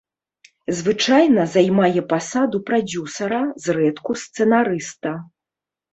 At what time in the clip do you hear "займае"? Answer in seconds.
1.55-2.01